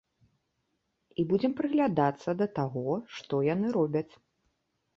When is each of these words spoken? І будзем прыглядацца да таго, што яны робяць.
І 1.19 1.25
будзем 1.31 1.53
прыглядацца 1.59 2.29
да 2.41 2.47
таго, 2.57 2.97
што 3.21 3.45
яны 3.53 3.67
робяць. 3.79 4.07